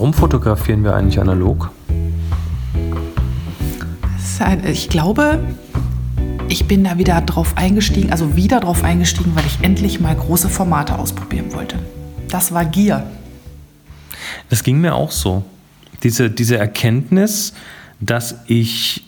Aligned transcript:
Warum 0.00 0.14
fotografieren 0.14 0.82
wir 0.82 0.94
eigentlich 0.94 1.20
analog? 1.20 1.70
Ich 4.64 4.88
glaube, 4.88 5.44
ich 6.48 6.66
bin 6.66 6.84
da 6.84 6.96
wieder 6.96 7.20
drauf 7.20 7.58
eingestiegen, 7.58 8.10
also 8.10 8.34
wieder 8.34 8.60
drauf 8.60 8.82
eingestiegen, 8.82 9.32
weil 9.34 9.44
ich 9.44 9.58
endlich 9.60 10.00
mal 10.00 10.16
große 10.16 10.48
Formate 10.48 10.98
ausprobieren 10.98 11.52
wollte. 11.52 11.78
Das 12.30 12.54
war 12.54 12.64
Gier. 12.64 13.04
Das 14.48 14.62
ging 14.62 14.80
mir 14.80 14.94
auch 14.94 15.10
so. 15.10 15.44
Diese, 16.02 16.30
diese 16.30 16.56
Erkenntnis, 16.56 17.52
dass 18.00 18.36
ich, 18.46 19.04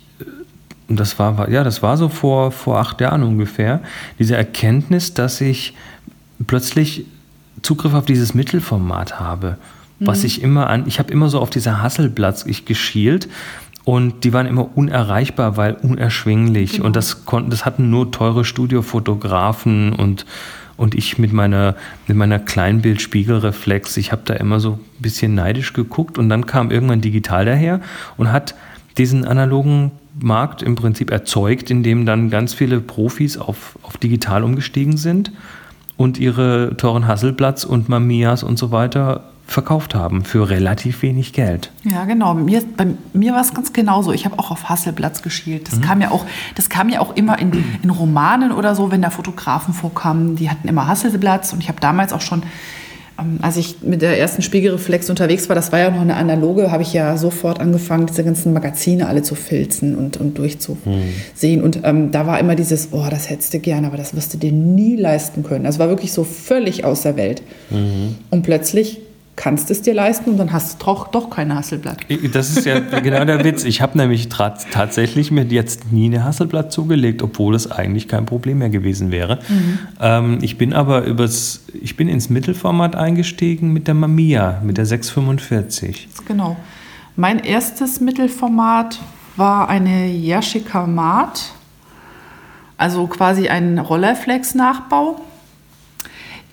das 0.88 1.18
war, 1.18 1.48
ja, 1.48 1.64
das 1.64 1.82
war 1.82 1.96
so 1.96 2.10
vor, 2.10 2.52
vor 2.52 2.80
acht 2.80 3.00
Jahren 3.00 3.22
ungefähr, 3.22 3.80
diese 4.18 4.36
Erkenntnis, 4.36 5.14
dass 5.14 5.40
ich 5.40 5.72
plötzlich 6.46 7.06
Zugriff 7.62 7.94
auf 7.94 8.04
dieses 8.04 8.34
Mittelformat 8.34 9.18
habe. 9.18 9.56
Was 10.06 10.20
mhm. 10.20 10.26
ich 10.26 10.42
immer 10.42 10.68
an, 10.68 10.84
ich 10.86 10.98
habe 10.98 11.12
immer 11.12 11.28
so 11.28 11.40
auf 11.40 11.50
dieser 11.50 11.82
Hasselplatz 11.82 12.44
ich 12.46 12.64
geschielt 12.64 13.28
und 13.84 14.24
die 14.24 14.32
waren 14.32 14.46
immer 14.46 14.76
unerreichbar, 14.76 15.56
weil 15.56 15.74
unerschwinglich. 15.74 16.74
Genau. 16.74 16.86
Und 16.86 16.96
das 16.96 17.24
konnten, 17.24 17.50
das 17.50 17.64
hatten 17.64 17.90
nur 17.90 18.10
teure 18.10 18.44
Studiofotografen 18.44 19.92
und, 19.92 20.24
und 20.76 20.94
ich 20.94 21.18
mit 21.18 21.32
meiner, 21.32 21.74
mit 22.06 22.16
meiner 22.16 22.38
Kleinbildspiegelreflex. 22.38 23.96
Ich 23.96 24.12
habe 24.12 24.22
da 24.24 24.34
immer 24.34 24.60
so 24.60 24.72
ein 24.72 25.02
bisschen 25.02 25.34
neidisch 25.34 25.72
geguckt 25.72 26.16
und 26.16 26.28
dann 26.28 26.46
kam 26.46 26.70
irgendwann 26.70 27.00
digital 27.00 27.44
daher 27.44 27.80
und 28.16 28.30
hat 28.30 28.54
diesen 28.98 29.24
analogen 29.24 29.90
Markt 30.20 30.62
im 30.62 30.74
Prinzip 30.74 31.10
erzeugt, 31.10 31.70
indem 31.70 32.06
dann 32.06 32.30
ganz 32.30 32.54
viele 32.54 32.80
Profis 32.80 33.38
auf, 33.38 33.78
auf 33.82 33.96
digital 33.96 34.44
umgestiegen 34.44 34.96
sind 34.96 35.32
und 35.96 36.18
ihre 36.18 36.76
teuren 36.76 37.08
Hasselblatts 37.08 37.64
und 37.64 37.88
Mamias 37.88 38.42
und 38.42 38.58
so 38.58 38.70
weiter 38.70 39.31
verkauft 39.52 39.94
haben 39.94 40.24
für 40.24 40.48
relativ 40.48 41.02
wenig 41.02 41.32
Geld. 41.32 41.70
Ja, 41.84 42.04
genau. 42.04 42.34
Bei 42.34 42.40
mir, 42.40 42.62
bei 42.76 42.86
mir 43.12 43.32
war 43.32 43.40
es 43.40 43.54
ganz 43.54 43.72
genauso. 43.72 44.12
Ich 44.12 44.24
habe 44.24 44.38
auch 44.38 44.50
auf 44.50 44.68
Hasselblatts 44.68 45.22
geschielt. 45.22 45.68
Das, 45.68 45.78
mhm. 45.78 45.82
kam 45.82 46.00
ja 46.00 46.10
auch, 46.10 46.24
das 46.54 46.68
kam 46.68 46.88
ja 46.88 47.00
auch 47.00 47.16
immer 47.16 47.38
in, 47.38 47.64
in 47.82 47.90
Romanen 47.90 48.52
oder 48.52 48.74
so, 48.74 48.90
wenn 48.90 49.02
da 49.02 49.10
Fotografen 49.10 49.74
vorkamen. 49.74 50.36
Die 50.36 50.50
hatten 50.50 50.68
immer 50.68 50.86
Hasselblatts. 50.86 51.52
Und 51.52 51.60
ich 51.60 51.68
habe 51.68 51.80
damals 51.80 52.12
auch 52.12 52.20
schon, 52.20 52.42
ähm, 53.18 53.38
als 53.42 53.56
ich 53.56 53.82
mit 53.82 54.02
der 54.02 54.18
ersten 54.18 54.42
Spiegelreflex 54.42 55.10
unterwegs 55.10 55.48
war, 55.48 55.56
das 55.56 55.72
war 55.72 55.78
ja 55.78 55.90
noch 55.90 56.00
eine 56.00 56.16
analoge, 56.16 56.70
habe 56.70 56.82
ich 56.82 56.92
ja 56.92 57.16
sofort 57.16 57.60
angefangen, 57.60 58.06
diese 58.06 58.24
ganzen 58.24 58.52
Magazine 58.52 59.06
alle 59.06 59.22
zu 59.22 59.34
filzen 59.34 59.96
und, 59.96 60.16
und 60.16 60.38
durchzusehen. 60.38 61.58
Mhm. 61.58 61.64
Und 61.64 61.80
ähm, 61.84 62.10
da 62.10 62.26
war 62.26 62.38
immer 62.38 62.54
dieses, 62.54 62.88
oh, 62.92 63.06
das 63.10 63.28
hättest 63.30 63.54
du 63.54 63.60
gerne, 63.60 63.86
aber 63.86 63.96
das 63.96 64.14
wirst 64.16 64.34
du 64.34 64.38
dir 64.38 64.52
nie 64.52 64.96
leisten 64.96 65.42
können. 65.42 65.64
Das 65.64 65.78
war 65.78 65.88
wirklich 65.88 66.12
so 66.12 66.24
völlig 66.24 66.84
aus 66.84 67.02
der 67.02 67.16
Welt. 67.16 67.42
Mhm. 67.70 68.16
Und 68.30 68.42
plötzlich 68.42 69.00
kannst 69.36 69.70
es 69.70 69.80
dir 69.82 69.94
leisten 69.94 70.30
und 70.30 70.36
dann 70.36 70.52
hast 70.52 70.80
du 70.80 70.84
doch, 70.84 71.08
doch 71.08 71.30
kein 71.30 71.54
Hasselblatt. 71.54 71.98
Das 72.32 72.50
ist 72.50 72.66
ja 72.66 72.80
genau 72.80 73.24
der 73.24 73.44
Witz. 73.44 73.64
Ich 73.64 73.80
habe 73.80 73.96
nämlich 73.96 74.28
tatsächlich 74.28 75.30
mir 75.30 75.44
jetzt 75.44 75.90
nie 75.90 76.06
eine 76.06 76.24
Hasselblatt 76.24 76.70
zugelegt, 76.70 77.22
obwohl 77.22 77.54
es 77.54 77.70
eigentlich 77.70 78.08
kein 78.08 78.26
Problem 78.26 78.58
mehr 78.58 78.68
gewesen 78.68 79.10
wäre. 79.10 79.38
Mhm. 79.48 79.78
Ähm, 80.00 80.38
ich 80.42 80.58
bin 80.58 80.74
aber 80.74 81.04
übers, 81.04 81.64
ich 81.72 81.96
bin 81.96 82.08
ins 82.08 82.28
Mittelformat 82.28 82.94
eingestiegen 82.94 83.72
mit 83.72 83.88
der 83.88 83.94
Mamiya, 83.94 84.60
mit 84.62 84.76
der 84.76 84.86
645. 84.86 86.08
Genau. 86.28 86.56
Mein 87.16 87.38
erstes 87.38 88.00
Mittelformat 88.00 88.98
war 89.36 89.68
eine 89.68 90.08
Yashica 90.08 90.86
Mat, 90.86 91.52
also 92.76 93.06
quasi 93.06 93.48
ein 93.48 93.78
Rollerflex-Nachbau 93.78 95.20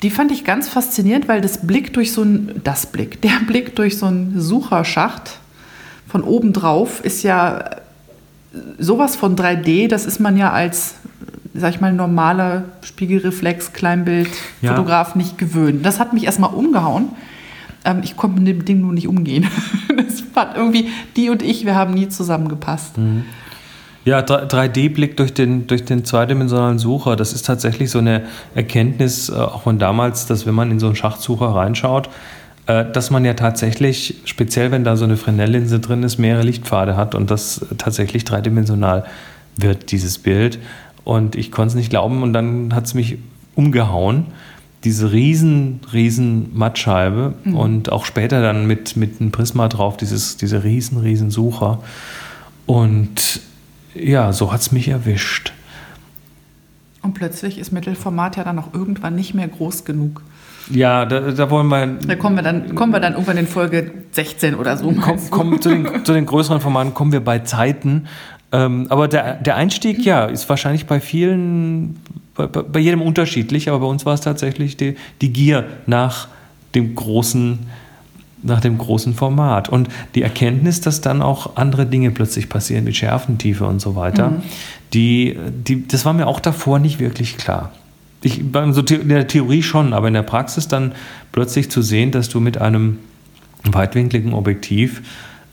die 0.03 0.09
fand 0.09 0.31
ich 0.31 0.45
ganz 0.45 0.69
faszinierend, 0.69 1.28
weil 1.28 1.42
das 1.42 1.66
Blick 1.67 1.94
durch 1.94 2.14
so 2.14 2.23
ein, 2.23 2.61
das 2.64 2.86
Blick, 2.86 3.22
der 3.22 3.42
Blick 3.45 3.75
durch 3.75 3.97
so 3.97 4.05
einen 4.05 4.39
Sucherschacht 4.39 5.39
von 6.08 6.23
oben 6.23 6.53
drauf 6.53 7.03
ist 7.03 7.23
ja 7.23 7.70
sowas 8.77 9.15
von 9.15 9.36
3D, 9.36 9.88
das 9.88 10.05
ist 10.05 10.20
man 10.20 10.38
ja 10.38 10.52
als, 10.52 10.95
sag 11.54 11.76
ich 11.76 11.82
mal, 11.82 11.93
normaler 11.93 12.65
Spiegelreflex, 12.82 13.73
Kleinbild-Fotograf 13.73 15.09
ja. 15.09 15.17
nicht 15.17 15.38
gewöhnt. 15.38 15.86
Das 15.86 15.99
hat 15.99 16.14
mich 16.14 16.23
erstmal 16.23 16.54
umgehauen. 16.54 17.09
Ähm, 17.86 18.02
ich 18.04 18.17
konnte 18.17 18.42
mit 18.42 18.48
dem 18.48 18.65
Ding 18.65 18.82
nur 18.82 18.93
nicht 18.93 19.08
umgehen. 19.08 19.48
das 19.98 20.23
hat 20.36 20.58
irgendwie, 20.58 20.89
die 21.15 21.30
und 21.30 21.43
ich, 21.43 21.65
wir 21.65 21.76
haben 21.76 21.93
nie 21.93 22.09
zusammengepasst. 22.09 22.98
Mhm. 22.98 23.26
Ja, 24.05 24.21
3D-Blick 24.21 25.17
durch 25.17 25.33
den, 25.33 25.67
durch 25.67 25.83
den 25.83 26.05
zweidimensionalen 26.05 26.80
Sucher, 26.80 27.15
das 27.15 27.33
ist 27.33 27.45
tatsächlich 27.45 27.92
so 27.92 27.99
eine 27.99 28.23
Erkenntnis, 28.55 29.30
äh, 29.30 29.33
auch 29.33 29.64
von 29.64 29.77
damals, 29.77 30.26
dass 30.26 30.45
wenn 30.45 30.55
man 30.55 30.71
in 30.71 30.80
so 30.80 30.87
einen 30.87 30.95
Schachtsucher 30.95 31.48
reinschaut, 31.48 32.09
äh, 32.67 32.86
dass 32.92 33.11
man 33.11 33.26
ja 33.26 33.33
tatsächlich, 33.33 34.21
speziell 34.26 34.71
wenn 34.71 34.83
da 34.83 34.95
so 34.95 35.04
eine 35.04 35.17
Fresnel-Linse 35.17 35.80
drin 35.80 36.04
ist, 36.04 36.17
mehrere 36.17 36.43
Lichtpfade 36.43 36.95
hat 36.95 37.14
und 37.14 37.30
das 37.30 37.65
tatsächlich 37.77 38.23
dreidimensional 38.23 39.05
wird, 39.58 39.92
dieses 39.92 40.17
Bild. 40.17 40.59
Und 41.04 41.36
ich 41.36 41.52
konnte 41.52 41.70
es 41.70 41.76
nicht 41.76 41.89
glauben 41.89 42.23
und 42.23 42.32
dann 42.33 42.73
hat 42.73 42.86
es 42.86 42.93
mich 42.93 43.17
umgehauen. 43.55 44.27
Diese 44.86 45.11
riesen, 45.11 45.82
riesen 45.92 46.52
Mattscheibe 46.58 47.33
mhm. 47.43 47.55
und 47.55 47.92
auch 47.92 48.05
später 48.05 48.42
dann 48.42 48.65
mit, 48.65 48.95
mit 48.95 49.20
einem 49.20 49.32
Prisma 49.32 49.67
drauf, 49.67 49.98
dieses, 49.98 50.38
diese 50.38 50.64
riesen, 50.64 50.99
riesen 50.99 51.32
Sucher. 51.32 51.80
Und 52.65 53.42
ja, 53.94 54.33
so 54.33 54.52
hat 54.52 54.61
es 54.61 54.72
mich 54.72 54.88
erwischt. 54.88 55.54
Und 57.02 57.14
plötzlich 57.14 57.58
ist 57.58 57.72
Mittelformat 57.72 58.38
ja 58.38 58.44
dann 58.44 58.60
auch 58.60 58.73
irgendwann 58.73 59.16
nicht 59.16 59.33
mehr 59.33 59.48
groß 59.48 59.86
genug. 59.86 60.22
Ja, 60.70 61.05
da, 61.05 61.32
da 61.32 61.50
wollen 61.50 61.67
wir. 61.67 61.88
Da 61.88 62.16
kommen 62.16 62.36
wir, 62.36 62.44
dann, 62.44 62.76
kommen 62.76 62.94
wir 62.94 63.00
dann 63.00 63.14
irgendwann 63.14 63.38
in 63.38 63.48
Folge 63.48 63.92
16 64.11 64.55
oder 64.55 64.77
so. 64.77 64.92
Komm, 64.92 65.20
komm, 65.32 65.61
zu, 65.61 65.70
den, 65.70 66.05
zu 66.05 66.14
den 66.14 66.26
größeren 66.26 66.61
Formaten 66.61 66.94
kommen 66.94 67.11
wir 67.11 67.22
bei 67.22 67.39
Zeiten. 67.39 68.08
Ähm, 68.52 68.88
aber 68.89 69.08
der, 69.08 69.36
der 69.36 69.55
Einstieg, 69.55 70.06
ja, 70.06 70.26
ist 70.26 70.48
wahrscheinlich 70.50 70.86
bei 70.86 71.00
vielen, 71.00 72.00
bei, 72.36 72.48
bei 72.48 72.80
jedem 72.80 73.02
unterschiedlich, 73.02 73.70
aber 73.70 73.80
bei 73.80 73.86
uns 73.86 74.06
war 74.06 74.14
es 74.14 74.21
tatsächlich 74.21 74.77
die, 74.77 74.95
die 75.21 75.32
Gier 75.32 75.66
nach 75.86 76.27
dem 76.76 76.95
großen 76.95 77.60
nach 78.42 78.61
dem 78.61 78.77
großen 78.77 79.14
Format. 79.14 79.70
Und 79.70 79.89
die 80.16 80.22
Erkenntnis, 80.22 80.82
dass 80.82 81.02
dann 81.02 81.22
auch 81.22 81.55
andere 81.55 81.86
Dinge 81.86 82.11
plötzlich 82.11 82.50
passieren, 82.50 82.86
wie 82.86 82.94
Schärfentiefe 82.94 83.66
und 83.66 83.82
so 83.82 83.95
weiter, 83.95 84.32
mhm. 84.32 84.44
die, 84.94 85.38
die, 85.67 85.88
das 85.88 86.05
war 86.05 86.14
mir 86.14 86.27
auch 86.27 86.39
davor 86.39 86.80
nicht 86.80 87.00
wirklich 87.00 87.38
klar. 87.38 87.72
Ich, 88.22 88.42
so 88.72 88.82
in 88.82 89.10
der 89.10 89.27
Theorie 89.27 89.64
schon, 89.64 89.94
aber 89.94 90.10
in 90.10 90.14
der 90.14 90.23
Praxis 90.23 90.67
dann 90.67 90.94
plötzlich 91.32 91.72
zu 91.72 91.82
sehen, 91.82 92.11
dass 92.11 92.27
du 92.27 92.39
mit 92.39 92.58
einem 92.58 93.00
weitwinkligen 93.64 94.33
Objektiv 94.33 95.02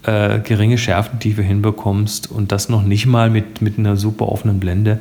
äh, 0.03 0.41
geringe 0.41 0.79
Schärfentiefe 0.79 1.43
hinbekommst 1.43 2.31
und 2.31 2.53
das 2.53 2.69
noch 2.69 2.83
nicht 2.83 3.07
mal 3.07 3.31
mit, 3.31 3.63
mit 3.63 3.79
einer 3.79 3.97
super 3.97 4.29
offenen 4.29 4.61
Blende, 4.61 4.99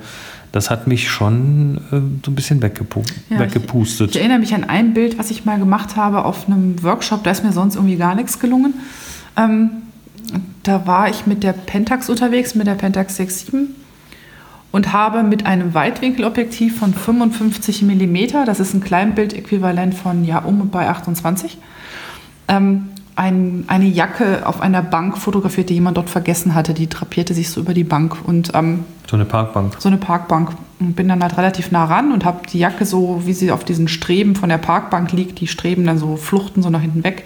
das 0.55 0.69
hat 0.69 0.88
mich 0.88 1.11
schon 1.11 1.81
äh, 1.91 1.99
so 2.23 2.31
ein 2.31 2.35
bisschen 2.35 2.61
weggepu 2.61 3.01
ja, 3.29 3.39
weggepustet. 3.39 4.11
Ich, 4.11 4.16
ich, 4.16 4.21
erinnere 4.21 4.39
mich 4.39 4.55
an 4.55 4.63
ein 4.63 4.93
Bild, 4.93 5.19
was 5.19 5.29
ich 5.29 5.43
mal 5.43 5.59
gemacht 5.59 5.97
habe 5.97 6.23
auf 6.23 6.47
einem 6.47 6.81
Workshop, 6.81 7.25
da 7.25 7.31
ist 7.31 7.43
mir 7.43 7.51
sonst 7.51 7.75
irgendwie 7.75 7.97
gar 7.97 8.16
nichts 8.16 8.39
gelungen. 8.39 8.73
Ähm, 9.35 9.69
da 10.63 10.88
war 10.88 11.09
ich 11.09 11.27
mit 11.27 11.43
der 11.43 11.51
Pentax 11.51 12.09
unterwegs, 12.09 12.55
mit 12.55 12.67
der 12.67 12.75
Pentax 12.75 13.19
6.7 13.19 13.66
und 14.71 14.93
habe 14.93 15.23
mit 15.23 15.45
einem 15.45 15.73
Weitwinkelobjektiv 15.73 16.79
von 16.79 16.93
55 16.93 17.81
mm, 17.81 18.45
das 18.45 18.61
ist 18.61 18.73
ein 18.73 18.79
Kleinbildäquivalent 18.79 19.93
von 19.93 20.23
ja 20.23 20.39
um 20.39 20.61
und 20.61 20.72
bei 20.72 20.87
28, 20.87 21.57
ähm, 22.47 22.91
ein, 23.15 23.63
eine 23.67 23.85
Jacke 23.85 24.45
auf 24.45 24.61
einer 24.61 24.81
Bank 24.81 25.17
fotografiert, 25.17 25.69
die 25.69 25.75
jemand 25.75 25.97
dort 25.97 26.09
vergessen 26.09 26.53
hatte. 26.53 26.73
Die 26.73 26.89
drapierte 26.89 27.33
sich 27.33 27.49
so 27.49 27.61
über 27.61 27.73
die 27.73 27.83
Bank. 27.83 28.17
Und, 28.25 28.51
ähm, 28.53 28.83
so 29.09 29.15
eine 29.15 29.25
Parkbank. 29.25 29.75
So 29.79 29.87
eine 29.87 29.97
Parkbank. 29.97 30.51
Und 30.79 30.95
bin 30.95 31.07
dann 31.07 31.21
halt 31.23 31.37
relativ 31.37 31.71
nah 31.71 31.85
ran 31.85 32.11
und 32.11 32.25
habe 32.25 32.45
die 32.51 32.59
Jacke 32.59 32.85
so, 32.85 33.21
wie 33.25 33.33
sie 33.33 33.51
auf 33.51 33.63
diesen 33.63 33.87
Streben 33.87 34.35
von 34.35 34.49
der 34.49 34.57
Parkbank 34.57 35.13
liegt, 35.13 35.40
die 35.40 35.47
Streben 35.47 35.85
dann 35.85 35.97
so 35.97 36.17
fluchten 36.17 36.61
so 36.61 36.69
nach 36.69 36.81
hinten 36.81 37.03
weg. 37.05 37.23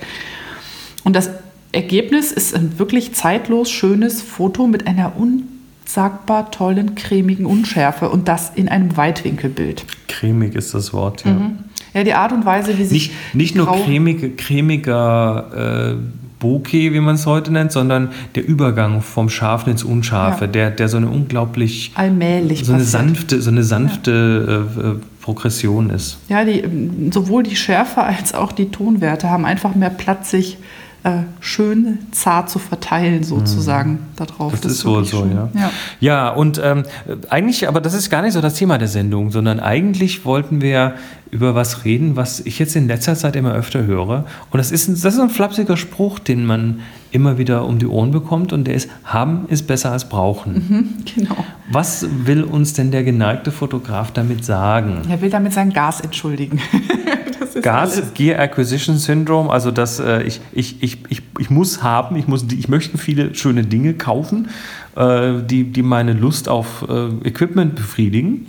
Und 1.04 1.16
das 1.16 1.31
Ergebnis 1.72 2.31
ist 2.31 2.56
ein 2.56 2.78
wirklich 2.78 3.16
zeitlos 3.16 3.72
schönes 3.72 4.22
Foto 4.22 4.68
mit 4.68 4.86
einer 4.86 5.14
unsagbar 5.18 6.52
tollen, 6.52 6.94
cremigen 6.94 7.48
Unschärfe 7.48 8.10
und 8.10 8.28
das 8.28 8.52
in 8.54 8.69
einem 8.69 8.96
Weitwinkelbild. 8.98 9.86
Cremig 10.08 10.54
ist 10.54 10.75
das 10.75 10.94
Wort, 10.94 11.25
ja. 11.25 11.31
Mhm. 11.31 11.58
Ja, 11.94 12.04
die 12.04 12.14
Art 12.14 12.32
und 12.32 12.46
Weise, 12.46 12.78
wie 12.78 12.86
sich. 12.86 13.10
Nicht, 13.10 13.36
nicht 13.36 13.56
nur 13.56 13.68
cremige, 13.68 14.32
cremiger 14.32 15.94
äh, 15.94 15.96
Bokeh, 16.40 16.94
wie 16.94 17.00
man 17.00 17.16
es 17.16 17.26
heute 17.26 17.52
nennt, 17.52 17.72
sondern 17.72 18.10
der 18.36 18.48
Übergang 18.48 19.02
vom 19.02 19.30
Scharfen 19.30 19.72
ins 19.72 19.84
Unscharfe, 19.84 20.46
ja. 20.46 20.52
der, 20.52 20.72
der 20.72 20.88
so 20.88 20.98
eine 20.98 21.08
unglaublich. 21.08 21.92
Allmählich. 21.96 22.66
So 22.66 22.74
eine 22.74 22.84
sanfte, 22.84 23.42
so 23.42 23.52
eine 23.52 23.64
sanfte 23.64 24.68
ja. 24.78 24.92
äh, 24.92 24.96
Progression 25.22 25.90
ist. 25.90 26.18
Ja, 26.30 26.46
die, 26.46 26.64
sowohl 27.12 27.44
die 27.44 27.56
Schärfe 27.56 28.02
als 28.02 28.34
auch 28.34 28.52
die 28.52 28.70
Tonwerte 28.70 29.30
haben 29.30 29.46
einfach 29.46 29.76
mehr 29.76 29.90
Platz, 29.90 30.32
sich 30.32 30.58
äh, 31.04 31.24
schön 31.40 32.00
zart 32.12 32.50
zu 32.50 32.60
verteilen, 32.60 33.24
sozusagen, 33.24 33.92
mhm. 33.92 34.00
darauf. 34.18 34.51
Das, 34.51 34.62
das 34.62 34.72
ist 34.74 34.86
wohl 34.86 35.06
so, 35.06 35.25
ja. 35.25 35.50
ja. 35.54 35.72
Ja, 36.00 36.30
und 36.30 36.60
ähm, 36.63 36.84
eigentlich, 37.30 37.68
aber 37.68 37.80
das 37.80 37.94
ist 37.94 38.10
gar 38.10 38.22
nicht 38.22 38.34
so 38.34 38.42
das 38.42 38.56
Thema 38.56 38.78
der 38.78 38.90
Sendung, 38.90 39.31
sondern 39.31 39.60
eigentlich 39.60 40.25
wollten 40.25 40.62
wir 40.62 40.96
über 41.31 41.56
was 41.56 41.86
reden, 41.86 42.16
was 42.16 42.40
ich 42.42 42.60
jetzt 42.60 42.75
in 42.75 42.88
letzter 42.88 43.16
Zeit 43.16 43.36
immer 43.36 43.54
öfter 43.54 43.86
höre. 43.86 44.25
Und 44.51 44.57
das 44.57 44.72
ist 44.72 44.88
ein, 44.88 44.94
das 45.01 45.13
ist 45.13 45.19
ein 45.19 45.30
flapsiger 45.30 45.78
Spruch, 45.78 46.19
den 46.19 46.46
man 46.46 46.81
immer 47.12 47.38
wieder 47.38 47.66
um 47.66 47.80
die 47.80 47.88
Ohren 47.88 48.12
bekommt 48.12 48.52
und 48.52 48.66
der 48.66 48.75
ist, 48.75 48.90
haben 49.04 49.45
ist 49.48 49.68
besser 49.68 49.92
als 49.92 50.10
brauchen. 50.10 50.54
Mhm, 50.54 50.90
genau. 51.16 51.38
Was 51.72 52.06
will 52.25 52.44
uns 52.44 52.74
denn 52.74 52.92
der 52.92 53.04
geneigte 53.04 53.52
Fotograf 53.52 54.12
damit 54.12 54.44
sagen? 54.44 55.04
Er 55.10 55.22
will 55.22 55.30
damit 55.30 55.54
sein 55.54 55.72
Gas 55.72 56.02
entschuldigen. 56.02 56.60
Gas, 57.62 57.98
alles. 57.98 58.13
Gear 58.13 58.40
Acquisition 58.40 58.98
Syndrome, 58.98 59.50
also 59.50 59.72
dass 59.72 60.00
äh, 60.00 60.24
ich, 60.24 60.42
ich, 60.51 60.81
ich, 60.81 60.98
ich, 61.10 61.22
ich 61.38 61.50
muss 61.50 61.84
haben, 61.84 62.16
ich, 62.16 62.28
muss, 62.28 62.46
ich 62.51 62.68
möchte 62.68 62.98
viele 62.98 63.34
schöne 63.36 63.63
Dinge 63.63 63.94
kaufen, 63.94 64.50
äh, 64.96 65.42
die, 65.44 65.66
die 65.66 65.84
meine 65.84 66.13
Lust 66.13 66.50
auf 66.50 66.86
äh, 66.88 67.28
Equipment 67.28 67.75
befriedigen. 67.75 68.48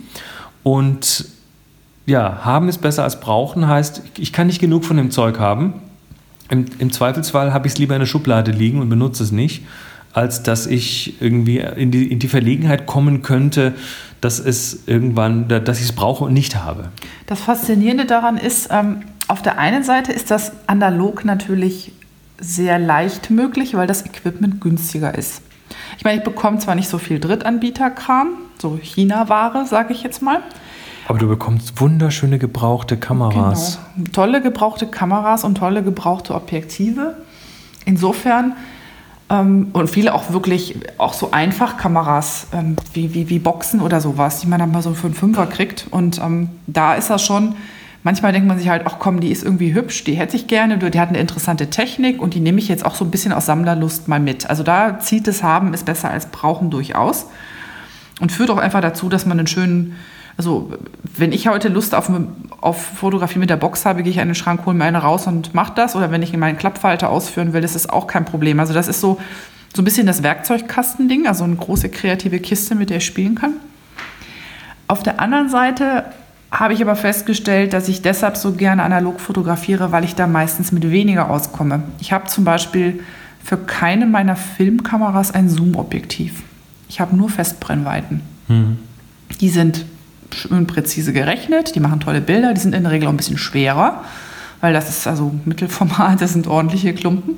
Und 0.63 1.25
ja, 2.05 2.39
haben 2.43 2.69
ist 2.69 2.79
besser 2.79 3.03
als 3.03 3.19
brauchen 3.19 3.67
heißt, 3.67 4.03
ich 4.17 4.33
kann 4.33 4.47
nicht 4.47 4.59
genug 4.59 4.85
von 4.85 4.97
dem 4.97 5.11
Zeug 5.11 5.39
haben. 5.39 5.73
Im, 6.49 6.65
im 6.79 6.91
Zweifelsfall 6.91 7.53
habe 7.53 7.67
ich 7.67 7.73
es 7.73 7.79
lieber 7.79 7.95
in 7.95 7.99
der 7.99 8.07
Schublade 8.07 8.51
liegen 8.51 8.81
und 8.81 8.89
benutze 8.89 9.23
es 9.23 9.31
nicht, 9.31 9.63
als 10.13 10.43
dass 10.43 10.67
ich 10.67 11.21
irgendwie 11.21 11.59
in 11.59 11.91
die, 11.91 12.11
in 12.11 12.19
die 12.19 12.27
Verlegenheit 12.27 12.85
kommen 12.85 13.21
könnte, 13.21 13.73
dass 14.19 14.39
es 14.39 14.87
irgendwann, 14.87 15.47
dass 15.47 15.79
ich 15.79 15.85
es 15.85 15.93
brauche 15.93 16.25
und 16.25 16.33
nicht 16.33 16.55
habe. 16.55 16.89
Das 17.25 17.39
Faszinierende 17.41 18.05
daran 18.05 18.37
ist, 18.37 18.69
ähm, 18.71 19.01
auf 19.27 19.41
der 19.41 19.57
einen 19.57 19.83
Seite 19.83 20.11
ist 20.11 20.29
das 20.29 20.51
analog 20.67 21.25
natürlich 21.25 21.93
sehr 22.39 22.79
leicht 22.79 23.29
möglich, 23.29 23.75
weil 23.75 23.87
das 23.87 24.05
Equipment 24.05 24.61
günstiger 24.61 25.17
ist. 25.17 25.41
Ich 25.97 26.03
meine, 26.03 26.17
ich 26.17 26.23
bekomme 26.23 26.59
zwar 26.59 26.75
nicht 26.75 26.89
so 26.89 26.97
viel 26.97 27.19
Drittanbieterkram, 27.19 28.29
so 28.59 28.77
China-Ware, 28.81 29.65
sage 29.65 29.93
ich 29.93 30.03
jetzt 30.03 30.21
mal. 30.21 30.41
Aber 31.07 31.19
du 31.19 31.27
bekommst 31.27 31.79
wunderschöne 31.79 32.39
gebrauchte 32.39 32.97
Kameras. 32.97 33.79
Genau. 33.95 34.09
Tolle 34.11 34.41
gebrauchte 34.41 34.87
Kameras 34.87 35.43
und 35.43 35.55
tolle 35.55 35.83
gebrauchte 35.83 36.35
Objektive. 36.35 37.17
Insofern 37.85 38.53
und 39.31 39.89
viele 39.89 40.13
auch 40.13 40.33
wirklich 40.33 40.75
auch 40.97 41.13
so 41.13 41.31
Einfachkameras 41.31 42.47
ähm, 42.53 42.75
wie, 42.93 43.13
wie, 43.13 43.29
wie 43.29 43.39
Boxen 43.39 43.79
oder 43.79 44.01
sowas, 44.01 44.41
die 44.41 44.47
man 44.47 44.59
dann 44.59 44.71
mal 44.71 44.81
so 44.81 44.93
für 44.93 45.07
einen 45.07 45.13
Fünfer 45.13 45.47
kriegt. 45.47 45.87
Und 45.89 46.19
ähm, 46.19 46.49
da 46.67 46.95
ist 46.95 47.09
das 47.09 47.23
schon, 47.23 47.55
manchmal 48.03 48.33
denkt 48.33 48.47
man 48.47 48.57
sich 48.57 48.67
halt, 48.67 48.83
ach 48.85 48.97
komm, 48.99 49.21
die 49.21 49.31
ist 49.31 49.43
irgendwie 49.43 49.73
hübsch, 49.73 50.03
die 50.03 50.15
hätte 50.15 50.35
ich 50.35 50.47
gerne, 50.47 50.77
die 50.77 50.99
hat 50.99 51.09
eine 51.09 51.19
interessante 51.19 51.69
Technik 51.69 52.21
und 52.21 52.33
die 52.33 52.41
nehme 52.41 52.59
ich 52.59 52.67
jetzt 52.67 52.85
auch 52.85 52.95
so 52.95 53.05
ein 53.05 53.11
bisschen 53.11 53.31
aus 53.31 53.45
Sammlerlust 53.45 54.09
mal 54.09 54.19
mit. 54.19 54.49
Also 54.49 54.63
da 54.63 54.99
zieht 54.99 55.27
es 55.29 55.43
haben, 55.43 55.73
ist 55.73 55.85
besser 55.85 56.09
als 56.09 56.25
brauchen 56.25 56.69
durchaus. 56.69 57.27
Und 58.19 58.31
führt 58.31 58.51
auch 58.51 58.57
einfach 58.57 58.81
dazu, 58.81 59.09
dass 59.09 59.25
man 59.25 59.39
einen 59.39 59.47
schönen 59.47 59.95
also 60.37 60.71
wenn 61.17 61.31
ich 61.31 61.47
heute 61.47 61.67
Lust 61.67 61.93
auf, 61.93 62.09
auf 62.61 62.81
Fotografie 62.81 63.39
mit 63.39 63.49
der 63.49 63.57
Box 63.57 63.85
habe, 63.85 64.03
gehe 64.03 64.11
ich 64.11 64.17
in 64.17 64.27
den 64.27 64.35
Schrank, 64.35 64.65
hole 64.65 64.75
mir 64.75 64.85
eine 64.85 64.99
raus 64.99 65.27
und 65.27 65.53
mache 65.53 65.73
das. 65.75 65.95
Oder 65.95 66.11
wenn 66.11 66.21
ich 66.21 66.35
meinen 66.35 66.57
Klappfalter 66.57 67.09
ausführen 67.09 67.53
will, 67.53 67.61
das 67.61 67.75
ist 67.75 67.89
auch 67.89 68.07
kein 68.07 68.25
Problem. 68.25 68.59
Also 68.59 68.73
das 68.73 68.87
ist 68.87 69.01
so, 69.01 69.19
so 69.75 69.81
ein 69.81 69.85
bisschen 69.85 70.07
das 70.07 70.23
Werkzeugkastending, 70.23 71.27
also 71.27 71.43
eine 71.43 71.55
große 71.55 71.89
kreative 71.89 72.39
Kiste, 72.39 72.75
mit 72.75 72.89
der 72.89 72.97
ich 72.97 73.05
spielen 73.05 73.35
kann. 73.35 73.53
Auf 74.87 75.03
der 75.03 75.19
anderen 75.19 75.49
Seite 75.49 76.05
habe 76.51 76.73
ich 76.73 76.81
aber 76.81 76.95
festgestellt, 76.95 77.71
dass 77.71 77.87
ich 77.87 78.01
deshalb 78.01 78.35
so 78.35 78.51
gerne 78.51 78.83
analog 78.83 79.21
fotografiere, 79.21 79.91
weil 79.91 80.03
ich 80.03 80.15
da 80.15 80.27
meistens 80.27 80.71
mit 80.73 80.89
weniger 80.91 81.29
auskomme. 81.29 81.83
Ich 81.99 82.11
habe 82.11 82.27
zum 82.27 82.43
Beispiel 82.43 83.01
für 83.43 83.57
keine 83.57 84.05
meiner 84.05 84.35
Filmkameras 84.35 85.31
ein 85.31 85.49
Zoom-Objektiv. 85.49 86.43
Ich 86.89 86.99
habe 86.99 87.15
nur 87.15 87.29
Festbrennweiten. 87.29 88.21
Mhm. 88.49 88.79
Die 89.39 89.49
sind 89.49 89.85
schön 90.35 90.67
präzise 90.67 91.13
gerechnet, 91.13 91.75
die 91.75 91.79
machen 91.79 91.99
tolle 91.99 92.21
Bilder, 92.21 92.53
die 92.53 92.61
sind 92.61 92.75
in 92.75 92.83
der 92.83 92.91
Regel 92.91 93.07
auch 93.07 93.11
ein 93.11 93.17
bisschen 93.17 93.37
schwerer, 93.37 94.03
weil 94.59 94.73
das 94.73 94.89
ist 94.89 95.07
also 95.07 95.33
Mittelformat, 95.45 96.21
das 96.21 96.33
sind 96.33 96.47
ordentliche 96.47 96.93
Klumpen. 96.93 97.37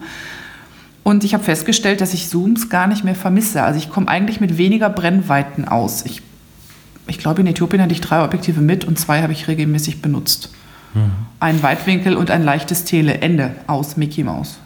Und 1.04 1.24
ich 1.24 1.34
habe 1.34 1.44
festgestellt, 1.44 2.00
dass 2.00 2.13
ich 2.13 2.30
Zooms 2.30 2.69
gar 2.69 2.88
nicht 2.88 3.04
mehr 3.04 3.16
vermisse. 3.16 3.63
Also 3.63 3.78
ich 3.78 3.90
komme 3.90 4.07
eigentlich 4.07 4.40
mit 4.40 4.57
weniger 4.57 4.90
Brennweiten 4.90 5.68
aus. 5.68 6.06
Ich, 6.06 6.22
ich 7.07 7.18
glaube, 7.18 7.42
in 7.42 7.48
Äthiopien 7.48 7.81
hatte 7.81 7.94
ich 7.94 8.01
drei 8.01 8.24
Objektive 8.24 8.62
mit 8.62 8.86
und 8.86 8.98
zwei 8.98 9.22
habe 9.22 9.34
ich 9.34 9.50
regelmäßig 9.50 10.01
benutzt. 10.01 10.50
Mhm. 10.94 11.12
Ein 11.44 11.62
Weitwinkel 11.62 12.16
und 12.16 12.31
ein 12.31 12.42
leichtes 12.42 12.86
Tele. 12.86 13.16
Ende 13.16 13.54
aus 13.68 13.98
Mickey 13.98 14.24
Mouse. 14.24 14.60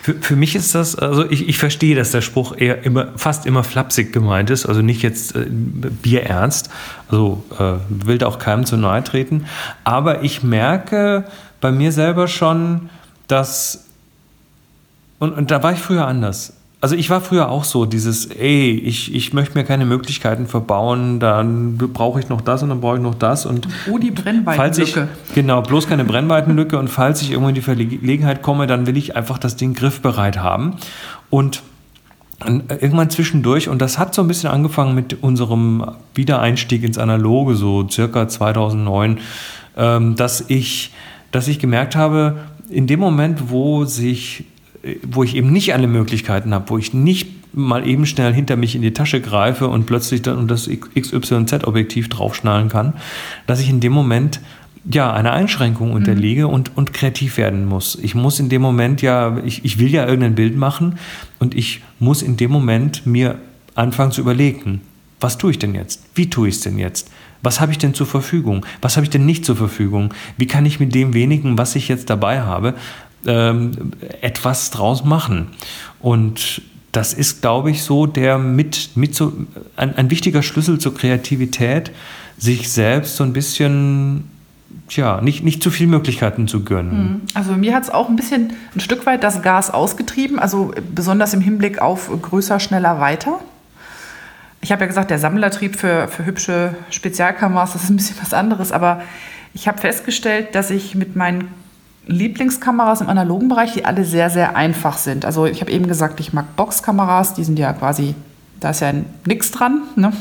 Für, 0.00 0.14
für 0.14 0.36
mich 0.36 0.56
ist 0.56 0.74
das, 0.74 0.96
also 0.96 1.30
ich, 1.30 1.46
ich 1.46 1.58
verstehe, 1.58 1.94
dass 1.94 2.12
der 2.12 2.22
Spruch 2.22 2.56
eher 2.56 2.82
immer, 2.82 3.08
fast 3.16 3.44
immer 3.44 3.62
flapsig 3.62 4.10
gemeint 4.10 4.48
ist, 4.48 4.64
also 4.64 4.80
nicht 4.80 5.02
jetzt 5.02 5.36
äh, 5.36 5.44
bierernst, 5.50 6.70
also 7.10 7.44
äh, 7.58 7.74
will 7.90 8.16
da 8.16 8.26
auch 8.26 8.38
keinem 8.38 8.64
zu 8.64 8.78
nahe 8.78 9.04
treten. 9.04 9.44
Aber 9.84 10.22
ich 10.22 10.42
merke 10.42 11.24
bei 11.60 11.72
mir 11.72 11.92
selber 11.92 12.26
schon, 12.26 12.88
dass, 13.26 13.84
und, 15.18 15.34
und 15.34 15.50
da 15.50 15.62
war 15.62 15.74
ich 15.74 15.78
früher 15.78 16.06
anders. 16.06 16.54
Also 16.80 16.94
ich 16.94 17.10
war 17.10 17.20
früher 17.20 17.48
auch 17.48 17.64
so, 17.64 17.86
dieses, 17.86 18.26
ey, 18.26 18.70
ich, 18.70 19.12
ich 19.12 19.32
möchte 19.32 19.58
mir 19.58 19.64
keine 19.64 19.84
Möglichkeiten 19.84 20.46
verbauen, 20.46 21.18
dann 21.18 21.76
brauche 21.76 22.20
ich 22.20 22.28
noch 22.28 22.40
das 22.40 22.62
und 22.62 22.68
dann 22.68 22.80
brauche 22.80 22.96
ich 22.96 23.02
noch 23.02 23.16
das. 23.16 23.46
Und 23.46 23.66
oh, 23.90 23.98
die 23.98 24.12
Brennweitenlücke. 24.12 25.08
Genau, 25.34 25.60
bloß 25.60 25.88
keine 25.88 26.04
Brennweitenlücke 26.04 26.78
und 26.78 26.88
falls 26.88 27.20
ich 27.20 27.32
irgendwo 27.32 27.48
in 27.48 27.56
die 27.56 27.62
Verlegenheit 27.62 28.42
komme, 28.42 28.68
dann 28.68 28.86
will 28.86 28.96
ich 28.96 29.16
einfach 29.16 29.38
das 29.38 29.56
Ding 29.56 29.74
griffbereit 29.74 30.38
haben. 30.38 30.76
Und 31.30 31.62
irgendwann 32.46 33.10
zwischendurch, 33.10 33.68
und 33.68 33.82
das 33.82 33.98
hat 33.98 34.14
so 34.14 34.22
ein 34.22 34.28
bisschen 34.28 34.50
angefangen 34.50 34.94
mit 34.94 35.22
unserem 35.22 35.84
Wiedereinstieg 36.14 36.84
ins 36.84 36.98
Analoge, 36.98 37.56
so 37.56 37.88
circa 37.88 38.28
2009, 38.28 39.18
ähm, 39.76 40.14
dass, 40.14 40.44
ich, 40.48 40.92
dass 41.32 41.48
ich 41.48 41.58
gemerkt 41.58 41.96
habe, 41.96 42.36
in 42.70 42.86
dem 42.86 43.00
Moment, 43.00 43.50
wo 43.50 43.84
sich 43.84 44.44
wo 45.02 45.22
ich 45.22 45.36
eben 45.36 45.52
nicht 45.52 45.74
alle 45.74 45.86
Möglichkeiten 45.86 46.54
habe, 46.54 46.70
wo 46.70 46.78
ich 46.78 46.94
nicht 46.94 47.54
mal 47.54 47.86
eben 47.86 48.06
schnell 48.06 48.32
hinter 48.32 48.56
mich 48.56 48.74
in 48.74 48.82
die 48.82 48.92
Tasche 48.92 49.20
greife 49.20 49.68
und 49.68 49.86
plötzlich 49.86 50.22
dann 50.22 50.48
das 50.48 50.68
XYZ-Objektiv 50.68 52.08
draufschnallen 52.08 52.68
kann, 52.68 52.94
dass 53.46 53.60
ich 53.60 53.68
in 53.68 53.80
dem 53.80 53.92
Moment 53.92 54.40
ja 54.90 55.12
einer 55.12 55.32
Einschränkung 55.32 55.92
unterliege 55.92 56.46
mhm. 56.46 56.52
und, 56.52 56.76
und 56.76 56.94
kreativ 56.94 57.36
werden 57.36 57.64
muss. 57.66 57.98
Ich 58.00 58.14
muss 58.14 58.40
in 58.40 58.48
dem 58.48 58.62
Moment 58.62 59.02
ja, 59.02 59.38
ich, 59.44 59.64
ich 59.64 59.78
will 59.78 59.88
ja 59.88 60.06
irgendein 60.06 60.34
Bild 60.34 60.56
machen 60.56 60.98
und 61.38 61.54
ich 61.54 61.82
muss 61.98 62.22
in 62.22 62.36
dem 62.36 62.50
Moment 62.50 63.06
mir 63.06 63.38
anfangen 63.74 64.12
zu 64.12 64.20
überlegen, 64.20 64.80
was 65.20 65.36
tue 65.36 65.50
ich 65.50 65.58
denn 65.58 65.74
jetzt? 65.74 66.04
Wie 66.14 66.30
tue 66.30 66.48
ich 66.48 66.56
es 66.56 66.60
denn 66.60 66.78
jetzt? 66.78 67.10
Was 67.42 67.60
habe 67.60 67.72
ich 67.72 67.78
denn 67.78 67.94
zur 67.94 68.06
Verfügung? 68.06 68.64
Was 68.82 68.96
habe 68.96 69.04
ich 69.04 69.10
denn 69.10 69.26
nicht 69.26 69.44
zur 69.44 69.56
Verfügung? 69.56 70.14
Wie 70.36 70.46
kann 70.46 70.66
ich 70.66 70.80
mit 70.80 70.94
dem 70.94 71.14
wenigen, 71.14 71.58
was 71.58 71.76
ich 71.76 71.88
jetzt 71.88 72.10
dabei 72.10 72.40
habe, 72.42 72.74
ähm, 73.26 73.92
etwas 74.20 74.70
draus 74.70 75.04
machen. 75.04 75.48
Und 76.00 76.62
das 76.92 77.12
ist, 77.12 77.42
glaube 77.42 77.70
ich, 77.70 77.82
so 77.82 78.06
der 78.06 78.38
mit, 78.38 78.96
mit 78.96 79.14
so 79.14 79.32
ein, 79.76 79.96
ein 79.96 80.10
wichtiger 80.10 80.42
Schlüssel 80.42 80.78
zur 80.78 80.94
Kreativität, 80.94 81.90
sich 82.38 82.70
selbst 82.70 83.16
so 83.16 83.24
ein 83.24 83.32
bisschen 83.32 84.24
tja, 84.88 85.20
nicht, 85.20 85.44
nicht 85.44 85.62
zu 85.62 85.70
viele 85.70 85.90
Möglichkeiten 85.90 86.48
zu 86.48 86.64
gönnen. 86.64 87.12
Mhm. 87.12 87.20
Also 87.34 87.52
mir 87.52 87.74
hat 87.74 87.84
es 87.84 87.90
auch 87.90 88.08
ein 88.08 88.16
bisschen 88.16 88.52
ein 88.74 88.80
Stück 88.80 89.06
weit 89.06 89.22
das 89.22 89.42
Gas 89.42 89.70
ausgetrieben, 89.70 90.38
also 90.38 90.72
besonders 90.94 91.34
im 91.34 91.40
Hinblick 91.40 91.80
auf 91.80 92.10
größer, 92.22 92.60
schneller, 92.60 93.00
weiter. 93.00 93.40
Ich 94.60 94.72
habe 94.72 94.82
ja 94.82 94.86
gesagt, 94.86 95.10
der 95.10 95.18
Sammlertrieb 95.18 95.76
für, 95.76 96.08
für 96.08 96.26
hübsche 96.26 96.74
Spezialkameras, 96.90 97.74
das 97.74 97.84
ist 97.84 97.90
ein 97.90 97.96
bisschen 97.96 98.16
was 98.20 98.34
anderes, 98.34 98.72
aber 98.72 99.02
ich 99.54 99.68
habe 99.68 99.78
festgestellt, 99.78 100.54
dass 100.54 100.70
ich 100.70 100.94
mit 100.94 101.16
meinen 101.16 101.48
Lieblingskameras 102.08 103.02
im 103.02 103.08
analogen 103.08 103.48
Bereich, 103.48 103.74
die 103.74 103.84
alle 103.84 104.04
sehr, 104.04 104.30
sehr 104.30 104.56
einfach 104.56 104.96
sind. 104.96 105.24
Also 105.24 105.46
ich 105.46 105.60
habe 105.60 105.70
eben 105.70 105.86
gesagt, 105.86 106.18
ich 106.20 106.32
mag 106.32 106.56
Boxkameras, 106.56 107.34
die 107.34 107.44
sind 107.44 107.58
ja 107.58 107.72
quasi, 107.74 108.14
da 108.60 108.70
ist 108.70 108.80
ja 108.80 108.92
nichts 109.26 109.50
dran. 109.50 109.82
Ne? 109.94 110.12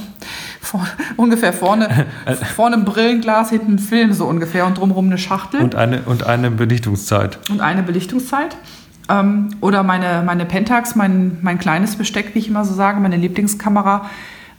Vor, 0.62 0.86
ungefähr 1.16 1.54
vorne, 1.54 2.06
vorne 2.56 2.76
ein 2.76 2.86
Brillenglas, 2.86 3.50
hinten 3.50 3.76
ein 3.76 3.80
Film 3.80 4.14
so 4.14 4.26
ungefähr 4.26 4.66
und 4.66 4.78
drumherum 4.78 5.08
eine 5.08 5.18
Schachtel. 5.18 5.62
Und 5.62 5.76
eine, 5.76 6.02
und 6.04 6.28
eine 6.28 6.52
Belichtungszeit. 6.52 7.40
Und 7.50 7.62
eine 7.62 7.84
Belichtungszeit. 7.84 8.58
Ähm, 9.10 9.50
oder 9.62 9.84
meine, 9.84 10.24
meine 10.26 10.46
Pentax, 10.46 10.96
mein, 10.96 11.38
mein 11.42 11.58
kleines 11.58 11.96
Besteck, 11.96 12.36
wie 12.36 12.40
ich 12.40 12.50
immer 12.50 12.66
so 12.66 12.74
sage, 12.74 13.00
meine 13.00 13.16
Lieblingskamera. 13.16 14.10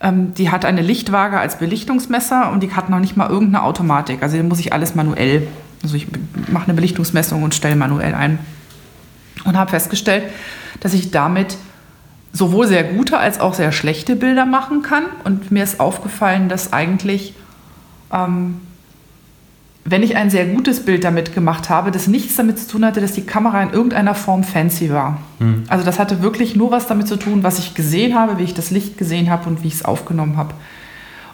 Ähm, 0.01 0.33
die 0.33 0.49
hat 0.49 0.65
eine 0.65 0.81
Lichtwaage 0.81 1.39
als 1.39 1.57
Belichtungsmesser 1.59 2.51
und 2.51 2.63
die 2.63 2.73
hat 2.73 2.89
noch 2.89 2.99
nicht 2.99 3.17
mal 3.17 3.29
irgendeine 3.29 3.63
Automatik. 3.63 4.23
Also 4.23 4.37
die 4.37 4.43
muss 4.43 4.59
ich 4.59 4.73
alles 4.73 4.95
manuell 4.95 5.47
also 5.83 5.95
ich 5.95 6.07
mache 6.51 6.65
eine 6.65 6.73
Belichtungsmessung 6.73 7.43
und 7.43 7.55
stelle 7.55 7.75
manuell 7.75 8.13
ein. 8.13 8.39
Und 9.45 9.57
habe 9.57 9.71
festgestellt, 9.71 10.23
dass 10.81 10.93
ich 10.93 11.11
damit 11.11 11.57
sowohl 12.33 12.67
sehr 12.67 12.83
gute 12.83 13.17
als 13.17 13.39
auch 13.39 13.53
sehr 13.53 13.71
schlechte 13.71 14.15
Bilder 14.15 14.45
machen 14.45 14.81
kann. 14.81 15.03
Und 15.23 15.51
mir 15.51 15.63
ist 15.63 15.79
aufgefallen, 15.79 16.49
dass 16.49 16.73
eigentlich 16.73 17.33
ähm, 18.11 18.61
wenn 19.85 20.03
ich 20.03 20.15
ein 20.15 20.29
sehr 20.29 20.45
gutes 20.45 20.85
Bild 20.85 21.03
damit 21.03 21.33
gemacht 21.33 21.69
habe, 21.69 21.91
das 21.91 22.07
nichts 22.07 22.35
damit 22.35 22.59
zu 22.59 22.67
tun 22.67 22.85
hatte, 22.85 23.01
dass 23.01 23.13
die 23.13 23.25
Kamera 23.25 23.63
in 23.63 23.71
irgendeiner 23.71 24.13
Form 24.13 24.43
fancy 24.43 24.91
war. 24.91 25.19
Mhm. 25.39 25.63
Also 25.67 25.85
das 25.85 25.99
hatte 25.99 26.21
wirklich 26.21 26.55
nur 26.55 26.71
was 26.71 26.87
damit 26.87 27.07
zu 27.07 27.15
tun, 27.15 27.43
was 27.43 27.59
ich 27.59 27.73
gesehen 27.73 28.15
habe, 28.15 28.37
wie 28.37 28.43
ich 28.43 28.53
das 28.53 28.71
Licht 28.71 28.97
gesehen 28.97 29.29
habe 29.29 29.49
und 29.49 29.63
wie 29.63 29.67
ich 29.67 29.75
es 29.75 29.85
aufgenommen 29.85 30.37
habe. 30.37 30.53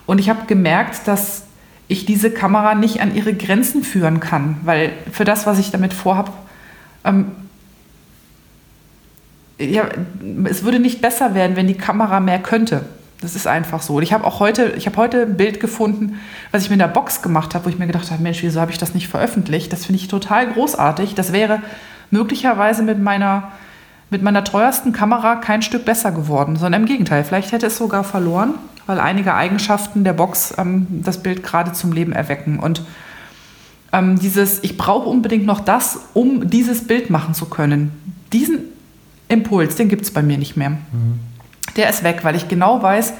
Und 0.06 0.20
ich 0.20 0.30
habe 0.30 0.46
gemerkt, 0.46 1.08
dass 1.08 1.45
ich 1.88 2.06
diese 2.06 2.32
Kamera 2.32 2.76
nicht 2.76 3.02
an 3.02 3.16
ihre 3.16 3.34
Grenzen 3.34 3.84
führen 3.84 4.20
kann, 4.20 4.58
weil 4.64 4.92
für 5.12 5.24
das, 5.24 5.46
was 5.46 5.60
ich 5.60 5.72
damit 5.72 5.94
vorhabe, 5.94 6.32
ähm, 7.04 7.32
ja, 9.58 9.88
es 10.46 10.64
würde 10.64 10.80
nicht 10.80 11.02
besser 11.02 11.34
werden, 11.34 11.56
wenn 11.56 11.68
die 11.68 11.76
Kamera 11.76 12.20
mehr 12.20 12.40
könnte. 12.40 12.86
Das 13.22 13.36
ist 13.36 13.48
einfach 13.48 13.82
so. 13.82 13.96
Und 13.96 14.04
ich 14.04 14.12
habe 14.12 14.26
auch 14.26 14.40
heute, 14.40 14.74
ich 14.78 14.86
habe 14.86 14.98
heute 14.98 15.22
ein 15.22 15.38
Bild 15.38 15.60
gefunden, 15.60 16.20
was 16.52 16.64
ich 16.64 16.70
mir 16.70 16.76
in 16.76 16.80
der 16.80 16.88
Box 16.88 17.22
gemacht 17.22 17.56
habe, 17.56 17.66
wo 17.66 17.70
ich 17.70 17.80
mir 17.80 17.88
gedacht 17.88 18.12
habe, 18.12 18.22
Mensch, 18.22 18.44
wieso 18.44 18.60
habe 18.60 18.72
ich 18.72 18.78
das 18.78 18.94
nicht 18.94 19.08
veröffentlicht? 19.08 19.72
Das 19.72 19.86
finde 19.86 20.02
ich 20.02 20.10
total 20.10 20.52
großartig. 20.52 21.16
Das 21.16 21.32
wäre 21.32 21.62
möglicherweise 22.12 22.84
mit 22.84 23.00
meiner, 23.00 23.52
mit 24.10 24.22
meiner 24.22 24.44
teuersten 24.44 24.92
Kamera 24.92 25.38
kein 25.38 25.62
Stück 25.62 25.86
besser 25.86 26.12
geworden, 26.12 26.58
sondern 26.58 26.82
im 26.82 26.88
Gegenteil, 26.88 27.24
vielleicht 27.24 27.52
hätte 27.54 27.68
es 27.68 27.78
sogar 27.78 28.04
verloren, 28.04 28.56
weil 28.86 29.00
einige 29.00 29.34
Eigenschaften 29.34 30.04
der 30.04 30.14
Box 30.14 30.54
ähm, 30.58 30.88
das 30.90 31.22
Bild 31.22 31.44
gerade 31.44 31.74
zum 31.74 31.92
Leben 31.92 32.12
erwecken. 32.12 32.60
Und 32.60 32.84
ähm, 33.92 34.20
dieses, 34.20 34.64
ich 34.64 34.78
brauche 34.78 35.08
unbedingt 35.08 35.46
noch 35.46 35.60
das, 35.60 36.00
um 36.14 36.50
dieses 36.50 36.88
Bild 36.88 37.10
machen 37.10 37.34
zu 37.34 37.46
können. 37.46 37.92
Diesen 38.34 38.60
Impuls, 39.28 39.76
den 39.76 39.90
gibt 39.90 40.04
es 40.04 40.12
bei 40.12 40.22
mir 40.22 40.38
nicht 40.38 40.56
mehr. 40.58 40.72
Mhm 40.72 41.20
der 41.76 41.90
ist 41.90 42.04
weg, 42.04 42.20
weil 42.24 42.36
ich 42.36 42.48
genau 42.48 42.82
weiß, 42.82 43.14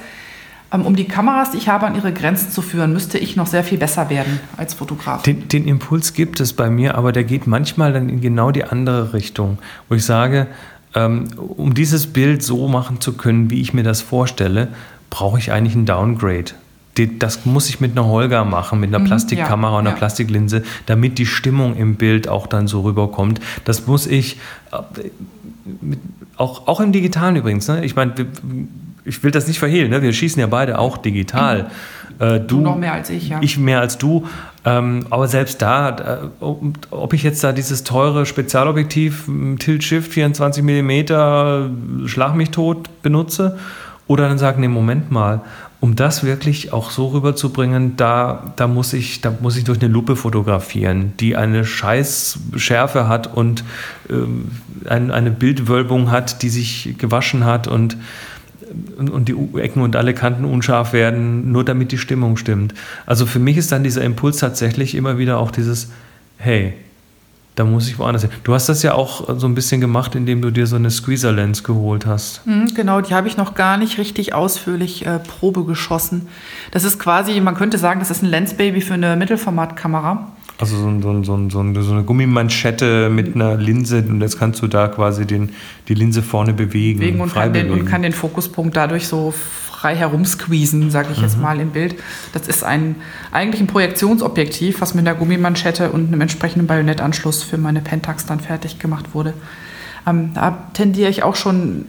ähm, 0.72 0.86
um 0.86 0.96
die 0.96 1.04
Kameras, 1.04 1.52
die 1.52 1.58
ich 1.58 1.68
habe, 1.68 1.86
an 1.86 1.94
ihre 1.94 2.12
Grenzen 2.12 2.50
zu 2.50 2.62
führen, 2.62 2.92
müsste 2.92 3.18
ich 3.18 3.36
noch 3.36 3.46
sehr 3.46 3.64
viel 3.64 3.78
besser 3.78 4.10
werden 4.10 4.40
als 4.56 4.74
Fotograf. 4.74 5.22
Den, 5.22 5.48
den, 5.48 5.66
Impuls 5.66 6.14
gibt 6.14 6.40
es 6.40 6.52
bei 6.52 6.70
mir, 6.70 6.96
aber 6.96 7.12
der 7.12 7.24
geht 7.24 7.46
manchmal 7.46 7.92
dann 7.92 8.08
in 8.08 8.20
genau 8.20 8.50
die 8.50 8.64
andere 8.64 9.12
Richtung, 9.12 9.58
wo 9.88 9.94
ich 9.94 10.04
sage, 10.04 10.46
ähm, 10.94 11.28
um 11.36 11.74
dieses 11.74 12.06
Bild 12.06 12.42
so 12.42 12.68
machen 12.68 13.00
zu 13.00 13.12
können, 13.12 13.50
wie 13.50 13.60
ich 13.60 13.74
mir 13.74 13.82
das 13.84 14.00
vorstelle, 14.00 14.68
brauche 15.10 15.38
ich 15.38 15.52
eigentlich 15.52 15.74
ein 15.74 15.86
Downgrade. 15.86 16.52
Das 17.18 17.44
muss 17.44 17.68
ich 17.68 17.80
mit 17.80 17.92
einer 17.92 18.06
Holger 18.06 18.44
machen, 18.44 18.80
mit 18.80 18.88
einer 18.88 19.00
mhm, 19.00 19.04
Plastikkamera 19.04 19.72
ja, 19.72 19.78
und 19.78 19.86
einer 19.86 19.90
ja. 19.90 19.96
Plastiklinse, 19.96 20.62
damit 20.86 21.18
die 21.18 21.26
Stimmung 21.26 21.76
im 21.76 21.96
Bild 21.96 22.26
auch 22.26 22.46
dann 22.46 22.68
so 22.68 22.80
rüberkommt. 22.80 23.40
Das 23.64 23.86
muss 23.86 24.06
ich 24.06 24.38
äh, 24.72 25.10
auch, 26.36 26.66
auch 26.68 26.80
im 26.80 26.92
Digitalen 26.92 27.36
übrigens. 27.36 27.68
Ne? 27.68 27.84
Ich 27.84 27.96
meine, 27.96 28.14
ich 29.04 29.22
will 29.22 29.30
das 29.30 29.46
nicht 29.46 29.58
verhehlen. 29.58 29.90
Ne? 29.90 30.00
Wir 30.00 30.12
schießen 30.12 30.40
ja 30.40 30.46
beide 30.46 30.78
auch 30.78 30.96
digital. 30.96 31.64
Mhm. 31.64 31.68
Äh, 32.18 32.40
du, 32.40 32.46
du, 32.46 32.60
noch 32.60 32.76
mehr 32.76 32.94
als 32.94 33.10
ich, 33.10 33.28
ja. 33.28 33.40
Ich 33.42 33.58
mehr 33.58 33.80
als 33.80 33.98
du. 33.98 34.26
Ähm, 34.64 35.06
aber 35.10 35.28
selbst 35.28 35.60
da, 35.60 36.30
äh, 36.40 36.44
ob 36.90 37.12
ich 37.12 37.22
jetzt 37.22 37.44
da 37.44 37.52
dieses 37.52 37.84
teure 37.84 38.26
Spezialobjektiv 38.26 39.28
Tilt 39.58 39.84
Shift 39.84 40.12
24 40.12 40.62
mm 40.62 42.06
Schlag 42.06 42.34
mich 42.34 42.50
tot 42.50 42.88
benutze 43.02 43.58
oder 44.06 44.28
dann 44.28 44.38
sagen, 44.38 44.60
nee, 44.60 44.68
Moment 44.68 45.10
mal, 45.10 45.40
um 45.80 45.94
das 45.94 46.24
wirklich 46.24 46.72
auch 46.72 46.90
so 46.90 47.08
rüberzubringen, 47.08 47.96
da, 47.96 48.52
da, 48.56 48.66
muss 48.66 48.92
ich, 48.92 49.20
da 49.20 49.32
muss 49.40 49.56
ich 49.56 49.64
durch 49.64 49.80
eine 49.80 49.92
Lupe 49.92 50.16
fotografieren, 50.16 51.12
die 51.20 51.36
eine 51.36 51.64
scheiß 51.64 52.38
Schärfe 52.56 53.08
hat 53.08 53.32
und 53.34 53.62
ähm, 54.08 54.50
ein, 54.88 55.10
eine 55.10 55.30
Bildwölbung 55.30 56.10
hat, 56.10 56.42
die 56.42 56.48
sich 56.48 56.94
gewaschen 56.98 57.44
hat 57.44 57.68
und, 57.68 57.98
und, 58.96 59.10
und, 59.10 59.28
die 59.28 59.36
Ecken 59.58 59.82
und 59.82 59.96
alle 59.96 60.14
Kanten 60.14 60.44
unscharf 60.44 60.92
werden, 60.92 61.52
nur 61.52 61.64
damit 61.64 61.92
die 61.92 61.98
Stimmung 61.98 62.36
stimmt. 62.36 62.74
Also 63.04 63.26
für 63.26 63.38
mich 63.38 63.56
ist 63.56 63.70
dann 63.70 63.84
dieser 63.84 64.02
Impuls 64.02 64.38
tatsächlich 64.38 64.94
immer 64.94 65.18
wieder 65.18 65.38
auch 65.38 65.50
dieses, 65.50 65.90
hey, 66.38 66.74
da 67.56 67.64
muss 67.64 67.88
ich 67.88 67.98
woanders 67.98 68.22
hin. 68.22 68.30
Du 68.44 68.52
hast 68.52 68.68
das 68.68 68.82
ja 68.82 68.94
auch 68.94 69.38
so 69.38 69.46
ein 69.46 69.54
bisschen 69.54 69.80
gemacht, 69.80 70.14
indem 70.14 70.42
du 70.42 70.50
dir 70.50 70.66
so 70.66 70.76
eine 70.76 70.90
Squeezer-Lens 70.90 71.64
geholt 71.64 72.04
hast. 72.04 72.46
Mhm, 72.46 72.74
genau, 72.74 73.00
die 73.00 73.14
habe 73.14 73.28
ich 73.28 73.38
noch 73.38 73.54
gar 73.54 73.78
nicht 73.78 73.98
richtig 73.98 74.34
ausführlich 74.34 75.06
äh, 75.06 75.18
Probe 75.18 75.64
geschossen. 75.64 76.28
Das 76.70 76.84
ist 76.84 76.98
quasi, 76.98 77.40
man 77.40 77.54
könnte 77.54 77.78
sagen, 77.78 77.98
das 77.98 78.10
ist 78.10 78.22
ein 78.22 78.26
Lensbaby 78.28 78.82
für 78.82 78.94
eine 78.94 79.16
Mittelformatkamera. 79.16 80.32
Also 80.58 80.76
so, 80.76 81.00
so, 81.00 81.22
so, 81.22 81.48
so, 81.82 81.92
eine 81.92 82.02
Gummimanschette 82.02 83.10
mit 83.10 83.34
einer 83.34 83.56
Linse 83.56 84.04
und 84.06 84.20
jetzt 84.20 84.38
kannst 84.38 84.62
du 84.62 84.66
da 84.66 84.88
quasi 84.88 85.26
den, 85.26 85.50
die 85.88 85.94
Linse 85.94 86.22
vorne 86.22 86.52
bewegen. 86.52 87.00
bewegen 87.00 87.20
und, 87.20 87.32
kann 87.32 87.52
bewegen. 87.52 87.68
Den, 87.68 87.80
und 87.80 87.86
kann 87.86 88.02
den 88.02 88.12
Fokuspunkt 88.12 88.76
dadurch 88.76 89.08
so 89.08 89.34
frei 89.76 89.94
herumsqueezen, 89.94 90.90
sage 90.90 91.08
ich 91.12 91.18
mhm. 91.18 91.24
jetzt 91.24 91.38
mal 91.38 91.60
im 91.60 91.70
Bild. 91.70 91.96
Das 92.32 92.48
ist 92.48 92.64
ein, 92.64 92.96
eigentlich 93.30 93.60
ein 93.60 93.66
Projektionsobjektiv, 93.66 94.80
was 94.80 94.94
mit 94.94 95.06
einer 95.06 95.16
Gummimanschette 95.16 95.90
und 95.90 96.08
einem 96.08 96.22
entsprechenden 96.22 96.66
Bajonettanschluss 96.66 97.42
für 97.42 97.58
meine 97.58 97.82
Pentax 97.82 98.24
dann 98.24 98.40
fertig 98.40 98.78
gemacht 98.78 99.14
wurde. 99.14 99.34
Ähm, 100.06 100.32
da 100.32 100.56
tendiere 100.72 101.10
ich 101.10 101.22
auch 101.22 101.36
schon 101.36 101.86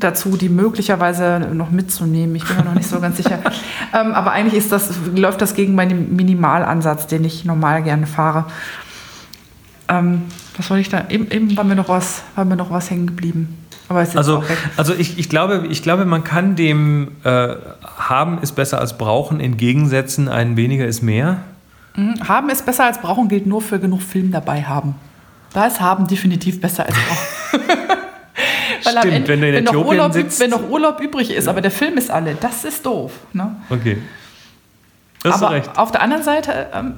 dazu, 0.00 0.36
die 0.36 0.48
möglicherweise 0.48 1.48
noch 1.52 1.70
mitzunehmen. 1.70 2.34
Ich 2.34 2.44
bin 2.44 2.56
mir 2.56 2.64
noch 2.64 2.74
nicht 2.74 2.88
so 2.88 3.00
ganz 3.00 3.16
sicher. 3.16 3.38
Ähm, 3.94 4.12
aber 4.12 4.32
eigentlich 4.32 4.62
ist 4.62 4.70
das, 4.70 4.90
läuft 5.16 5.40
das 5.40 5.54
gegen 5.54 5.74
meinen 5.74 6.14
Minimalansatz, 6.14 7.06
den 7.06 7.24
ich 7.24 7.46
normal 7.46 7.82
gerne 7.82 8.06
fahre. 8.06 8.44
Ähm, 9.88 10.24
was 10.58 10.68
wollte 10.68 10.82
ich 10.82 10.90
da? 10.90 11.06
Eben, 11.08 11.30
eben 11.30 11.56
war 11.56 11.64
mir 11.64 11.74
noch 11.74 11.88
was, 11.88 12.22
war 12.34 12.44
mir 12.44 12.56
noch 12.56 12.70
was 12.70 12.90
hängen 12.90 13.06
geblieben 13.06 13.56
also, 13.88 14.44
also 14.76 14.94
ich, 14.94 15.18
ich, 15.18 15.28
glaube, 15.28 15.66
ich 15.70 15.82
glaube, 15.82 16.04
man 16.04 16.24
kann 16.24 16.56
dem 16.56 17.12
äh, 17.24 17.54
Haben 17.96 18.42
ist 18.42 18.52
besser 18.52 18.80
als 18.80 18.98
Brauchen 18.98 19.40
entgegensetzen, 19.40 20.28
ein 20.28 20.56
weniger 20.56 20.86
ist 20.86 21.02
mehr. 21.02 21.38
Mhm. 21.96 22.28
Haben 22.28 22.50
ist 22.50 22.66
besser 22.66 22.84
als 22.84 23.00
Brauchen 23.00 23.28
gilt 23.28 23.46
nur 23.46 23.62
für 23.62 23.78
genug 23.78 24.02
Film 24.02 24.30
dabei 24.30 24.62
haben. 24.62 24.94
Da 25.52 25.66
ist 25.66 25.80
Haben 25.80 26.06
definitiv 26.06 26.60
besser 26.60 26.84
als 26.86 26.94
Brauchen. 26.94 27.60
Weil 28.84 28.98
Stimmt, 28.98 29.14
Ende, 29.14 29.28
wenn 29.28 29.40
du 29.40 29.48
in 29.48 29.54
wenn 29.54 29.66
Äthiopien 29.66 29.82
noch 29.82 29.88
Urlaub, 29.88 30.12
sitzt. 30.12 30.40
Wenn 30.40 30.50
noch 30.50 30.68
Urlaub 30.68 31.00
übrig 31.00 31.30
ist, 31.30 31.46
ja. 31.46 31.50
aber 31.50 31.60
der 31.62 31.70
Film 31.70 31.96
ist 31.96 32.10
alle, 32.10 32.34
das 32.34 32.64
ist 32.64 32.84
doof. 32.84 33.12
Ne? 33.32 33.56
Okay. 33.70 33.98
Das 35.22 35.42
aber 35.42 35.54
recht. 35.54 35.70
auf 35.76 35.90
der 35.90 36.02
anderen 36.02 36.22
Seite 36.22 36.68
ähm, 36.72 36.94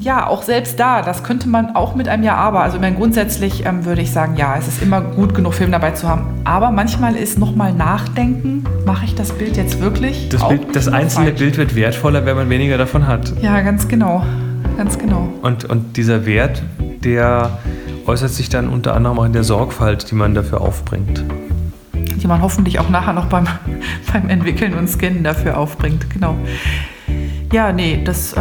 ja, 0.00 0.26
auch 0.26 0.42
selbst 0.42 0.78
da, 0.78 1.02
das 1.02 1.22
könnte 1.22 1.48
man 1.48 1.74
auch 1.74 1.94
mit 1.94 2.08
einem 2.08 2.22
Ja, 2.22 2.36
aber. 2.36 2.62
Also 2.62 2.76
ich 2.76 2.80
meine, 2.80 2.96
grundsätzlich 2.96 3.66
ähm, 3.66 3.84
würde 3.84 4.02
ich 4.02 4.12
sagen, 4.12 4.36
ja, 4.36 4.56
es 4.58 4.68
ist 4.68 4.82
immer 4.82 5.00
gut 5.00 5.34
genug 5.34 5.54
Film 5.54 5.72
dabei 5.72 5.92
zu 5.92 6.08
haben. 6.08 6.26
Aber 6.44 6.70
manchmal 6.70 7.16
ist 7.16 7.38
nochmal 7.38 7.72
nachdenken, 7.72 8.64
mache 8.86 9.04
ich 9.04 9.14
das 9.14 9.32
Bild 9.32 9.56
jetzt 9.56 9.80
wirklich? 9.80 10.28
Das, 10.28 10.46
Bild, 10.46 10.74
das 10.74 10.88
einzelne 10.88 11.26
falsch. 11.28 11.38
Bild 11.38 11.56
wird 11.56 11.74
wertvoller, 11.74 12.24
wenn 12.26 12.36
man 12.36 12.50
weniger 12.50 12.78
davon 12.78 13.06
hat. 13.06 13.32
Ja, 13.42 13.60
ganz 13.60 13.88
genau. 13.88 14.24
Ganz 14.76 14.98
genau. 14.98 15.28
Und, 15.42 15.64
und 15.64 15.96
dieser 15.96 16.24
Wert, 16.26 16.62
der 17.04 17.58
äußert 18.06 18.30
sich 18.30 18.48
dann 18.48 18.68
unter 18.68 18.94
anderem 18.94 19.18
auch 19.18 19.24
in 19.24 19.32
der 19.32 19.44
Sorgfalt, 19.44 20.10
die 20.10 20.14
man 20.14 20.34
dafür 20.34 20.60
aufbringt. 20.60 21.24
Die 21.94 22.26
man 22.26 22.40
hoffentlich 22.40 22.78
auch 22.78 22.88
nachher 22.88 23.12
noch 23.12 23.26
beim, 23.26 23.46
beim 24.12 24.28
Entwickeln 24.28 24.74
und 24.74 24.88
Scannen 24.88 25.24
dafür 25.24 25.58
aufbringt, 25.58 26.08
genau. 26.10 26.36
Ja, 27.52 27.72
nee, 27.72 28.00
das. 28.04 28.32
Äh 28.32 28.40